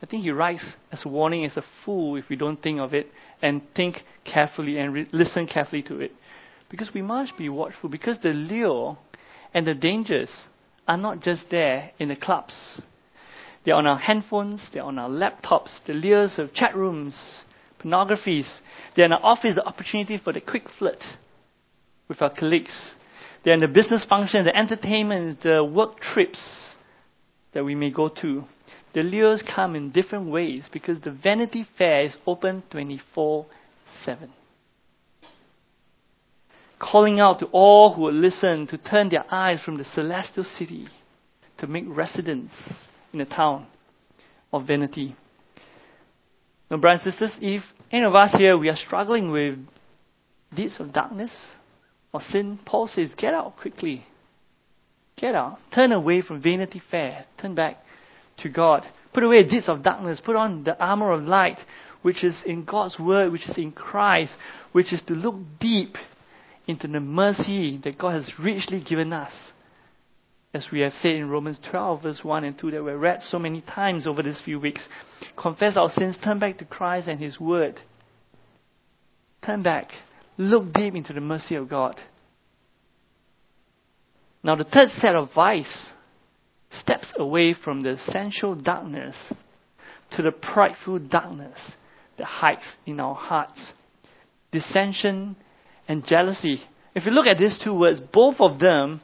[0.00, 2.94] I think he writes as a warning as a fool if we don't think of
[2.94, 3.08] it
[3.42, 6.12] and think carefully and re- listen carefully to it.
[6.70, 8.96] Because we must be watchful, because the lure
[9.54, 10.30] and the dangers
[10.86, 12.80] are not just there in the clubs.
[13.64, 17.42] They're on our handphones, they're on our laptops, the lures of chat rooms,
[17.82, 18.48] pornographies.
[18.96, 21.02] They're in our office, the opportunity for the quick flirt
[22.08, 22.92] with our colleagues.
[23.44, 26.40] They're in the business function, the entertainment, the work trips
[27.52, 28.44] that we may go to.
[28.94, 33.46] The lures come in different ways because the Vanity Fair is open 24
[34.04, 34.30] 7.
[36.80, 40.88] Calling out to all who will listen to turn their eyes from the celestial city
[41.58, 42.52] to make residence
[43.12, 43.66] in the town
[44.52, 45.14] of vanity.
[46.70, 47.62] Now, brothers and sisters, if
[47.92, 49.58] any of us here we are struggling with
[50.54, 51.32] deeds of darkness
[52.12, 54.06] or sin, Paul says, get out quickly.
[55.16, 55.58] Get out.
[55.74, 57.26] Turn away from vanity fair.
[57.40, 57.76] Turn back
[58.38, 58.86] to God.
[59.12, 60.20] Put away deeds of darkness.
[60.24, 61.58] Put on the armor of light,
[62.00, 64.32] which is in God's word, which is in Christ,
[64.72, 65.96] which is to look deep
[66.66, 69.32] into the mercy that God has richly given us.
[70.52, 73.38] As we have said in Romans 12, verse 1 and 2, that we've read so
[73.38, 74.86] many times over these few weeks.
[75.40, 77.80] Confess our sins, turn back to Christ and His Word.
[79.44, 79.90] Turn back.
[80.36, 81.96] Look deep into the mercy of God.
[84.42, 85.90] Now, the third set of vice
[86.70, 89.16] steps away from the sensual darkness
[90.16, 91.58] to the prideful darkness
[92.18, 93.72] that hides in our hearts.
[94.52, 95.36] Dissension
[95.90, 96.62] and jealousy.
[96.94, 99.00] If you look at these two words, both of them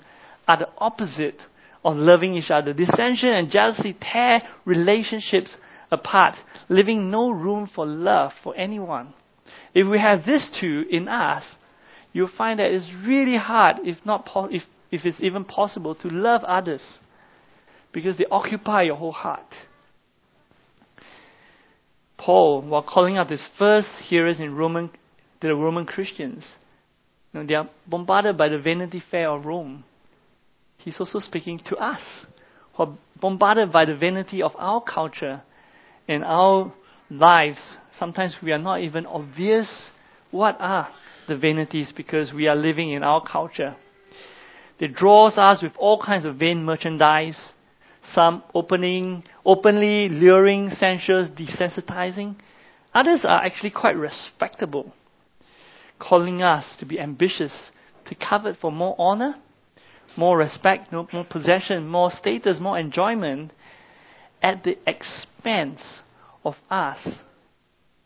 [0.46, 1.40] are the opposite
[1.84, 2.72] of loving each other.
[2.72, 5.56] Dissension and jealousy tear relationships
[5.90, 6.36] apart,
[6.68, 9.14] leaving no room for love for anyone.
[9.74, 11.44] If we have these two in us,
[12.12, 16.08] you'll find that it's really hard, if not po- if, if it's even possible, to
[16.08, 16.82] love others
[17.92, 19.54] because they occupy your whole heart.
[22.16, 24.90] Paul, while calling out his first hearers in Roman,
[25.40, 26.44] the Roman Christians,
[27.36, 29.84] know, they are bombarded by the vanity fair of Rome.
[30.78, 32.00] He's also speaking to us,
[32.74, 35.42] who are bombarded by the vanity of our culture
[36.08, 36.72] and our
[37.10, 37.58] lives.
[37.98, 39.68] Sometimes we are not even obvious
[40.30, 40.88] what are
[41.28, 43.76] the vanities because we are living in our culture.
[44.78, 47.38] It draws us with all kinds of vain merchandise,
[48.12, 52.36] some opening, openly luring, sensuous, desensitizing.
[52.94, 54.92] Others are actually quite respectable.
[55.98, 57.52] Calling us to be ambitious,
[58.06, 59.36] to covet for more honor,
[60.16, 63.52] more respect, more possession, more status, more enjoyment,
[64.42, 65.80] at the expense
[66.44, 67.16] of us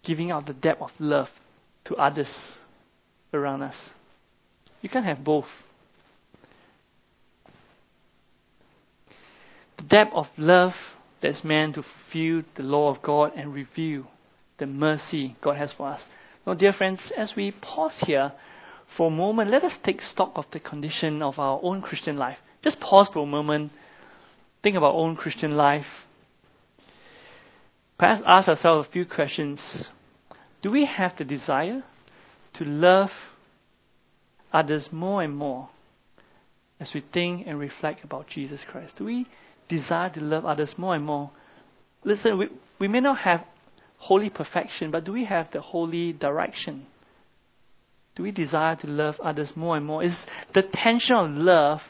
[0.04, 1.28] giving out the depth of love
[1.84, 2.32] to others
[3.32, 3.76] around us.
[4.80, 5.46] You can't have both.
[9.76, 10.72] The depth of love
[11.22, 14.04] that's meant to fulfill the law of God and reveal
[14.58, 16.00] the mercy God has for us.
[16.46, 18.32] Now, dear friends, as we pause here
[18.96, 22.38] for a moment, let us take stock of the condition of our own Christian life.
[22.62, 23.72] Just pause for a moment,
[24.62, 25.86] think about our own Christian life.
[27.98, 29.88] Perhaps ask ourselves a few questions.
[30.62, 31.84] Do we have the desire
[32.54, 33.10] to love
[34.52, 35.68] others more and more
[36.80, 38.94] as we think and reflect about Jesus Christ?
[38.96, 39.26] Do we
[39.68, 41.30] desire to love others more and more?
[42.02, 43.44] Listen, we, we may not have
[44.00, 46.86] holy perfection, but do we have the holy direction?
[48.16, 50.02] Do we desire to love others more and more?
[50.02, 50.16] Is
[50.54, 51.80] the tension of love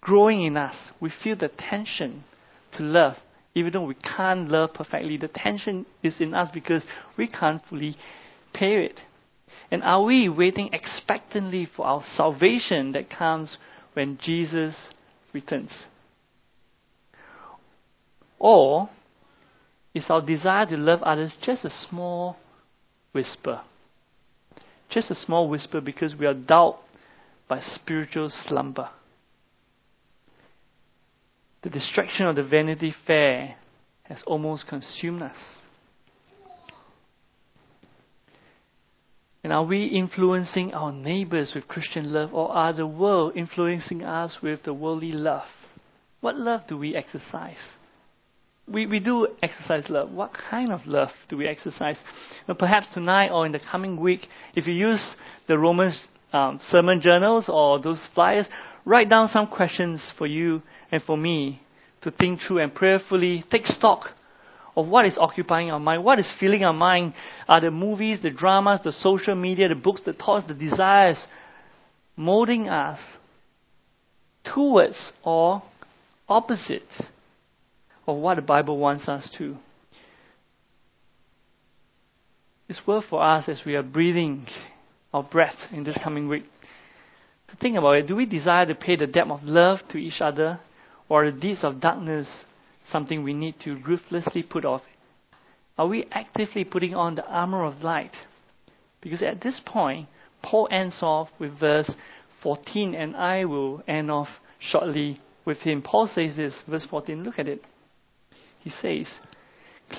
[0.00, 0.74] growing in us?
[1.00, 2.24] We feel the tension
[2.76, 3.14] to love,
[3.54, 5.16] even though we can't love perfectly.
[5.16, 6.84] The tension is in us because
[7.16, 7.96] we can't fully
[8.52, 9.00] pay it.
[9.70, 13.56] And are we waiting expectantly for our salvation that comes
[13.94, 14.74] when Jesus
[15.32, 15.84] returns?
[18.40, 18.90] Or
[19.96, 22.36] is our desire to love others just a small
[23.12, 23.62] whisper?
[24.90, 26.76] Just a small whisper because we are dulled
[27.48, 28.90] by spiritual slumber.
[31.62, 33.56] The distraction of the Vanity Fair
[34.02, 35.36] has almost consumed us.
[39.42, 44.38] And are we influencing our neighbors with Christian love, or are the world influencing us
[44.42, 45.48] with the worldly love?
[46.20, 47.56] What love do we exercise?
[48.68, 50.10] We, we do exercise love.
[50.10, 51.96] What kind of love do we exercise?
[52.48, 55.14] Well, perhaps tonight or in the coming week, if you use
[55.46, 56.02] the Romans
[56.32, 58.46] um, sermon journals or those flyers,
[58.84, 61.62] write down some questions for you and for me
[62.02, 64.06] to think through and prayerfully take stock
[64.76, 67.14] of what is occupying our mind, what is filling our mind.
[67.48, 71.24] Are the movies, the dramas, the social media, the books, the thoughts, the desires
[72.16, 72.98] molding us
[74.44, 75.62] towards or
[76.28, 76.82] opposite
[78.06, 79.56] of what the Bible wants us to.
[82.68, 84.46] It's worth for us as we are breathing
[85.12, 86.44] our breath in this coming week
[87.48, 88.08] to think about it.
[88.08, 90.60] Do we desire to pay the debt of love to each other,
[91.08, 92.26] or the deeds of darkness
[92.90, 94.82] something we need to ruthlessly put off?
[95.78, 98.12] Are we actively putting on the armor of light?
[99.00, 100.08] Because at this point,
[100.42, 101.90] Paul ends off with verse
[102.42, 104.28] 14, and I will end off
[104.58, 105.82] shortly with him.
[105.82, 107.62] Paul says this, verse 14, look at it
[108.66, 109.06] he says,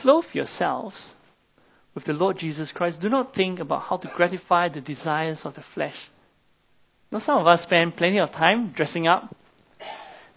[0.02, 1.14] Clothe yourselves
[1.96, 3.00] with the Lord Jesus Christ.
[3.00, 5.96] Do not think about how to gratify the desires of the flesh.
[7.10, 9.34] Know, some of us spend plenty of time dressing up.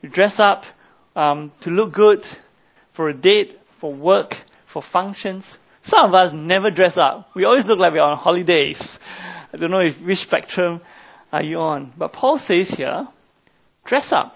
[0.01, 0.63] We dress up
[1.17, 2.21] um, to look good
[2.95, 4.35] for a date, for work,
[4.73, 5.43] for functions.
[5.87, 7.31] Some of us never dress up.
[7.35, 8.81] We always look like we're on holidays.
[9.53, 10.83] I don't know if which spectrum
[11.33, 11.95] are you on.
[11.99, 13.09] But Paul says here,
[13.85, 14.35] dress up.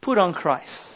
[0.00, 0.91] Put on Christ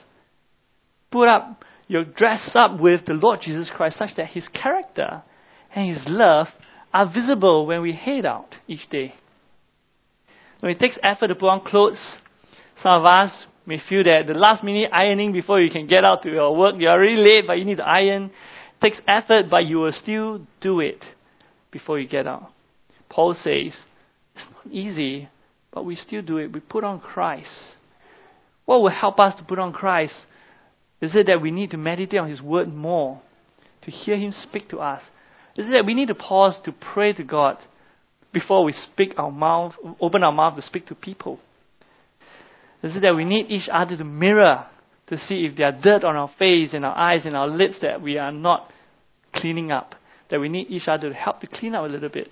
[1.17, 5.23] put up, you dress up with the Lord Jesus Christ such that his character
[5.75, 6.49] and his love
[6.93, 9.15] are visible when we head out each day.
[10.61, 12.17] When it takes effort to put on clothes,
[12.83, 16.23] some of us may feel that the last minute ironing before you can get out
[16.23, 18.25] to your work, you're already late, but you need to iron.
[18.25, 21.05] It takes effort, but you will still do it
[21.71, 22.51] before you get out.
[23.09, 23.77] Paul says,
[24.35, 25.29] it's not easy,
[25.73, 26.53] but we still do it.
[26.53, 27.51] We put on Christ.
[28.65, 30.15] What will help us to put on Christ?
[31.01, 33.21] Is it that we need to meditate on His Word more,
[33.83, 35.03] to hear Him speak to us?
[35.57, 37.59] Is it that we need to pause to pray to God
[38.33, 41.41] before we speak our mouth, open our mouth to speak to people?
[42.83, 44.67] Is it that we need each other to mirror
[45.09, 47.81] to see if there are dirt on our face and our eyes and our lips
[47.81, 48.71] that we are not
[49.35, 49.95] cleaning up?
[50.31, 52.29] That we need each other to help to clean up a little bit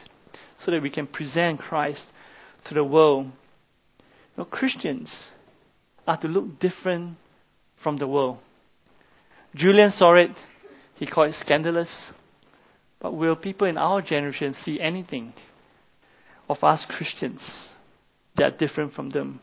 [0.65, 2.05] so that we can present Christ
[2.67, 3.27] to the world.
[3.27, 4.03] You
[4.39, 5.29] know, Christians
[6.07, 7.17] are to look different
[7.83, 8.39] from the world.
[9.55, 10.31] Julian saw it,
[10.97, 12.11] he called it scandalous.
[13.01, 15.35] But will people in our generation see anything
[16.49, 17.43] of us Christians
[18.37, 19.41] that are different from them?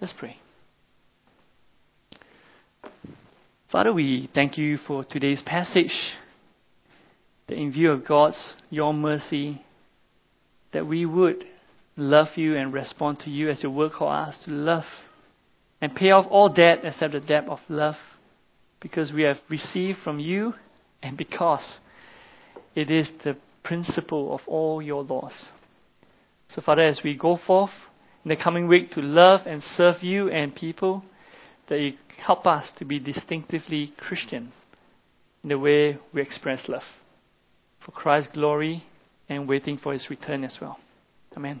[0.00, 0.36] Let's pray.
[3.72, 6.12] Father, we thank you for today's passage.
[7.48, 9.62] That in view of God's, your mercy,
[10.72, 11.44] that we would
[11.96, 14.84] love you and respond to you as your word calls us to love
[15.84, 17.96] and pay off all debt except the debt of love
[18.80, 20.54] because we have received from you
[21.02, 21.76] and because
[22.74, 25.50] it is the principle of all your laws.
[26.48, 27.72] So, Father, as we go forth
[28.24, 31.04] in the coming week to love and serve you and people,
[31.68, 34.54] that you help us to be distinctively Christian
[35.42, 36.80] in the way we express love
[37.84, 38.84] for Christ's glory
[39.28, 40.78] and waiting for his return as well.
[41.36, 41.60] Amen.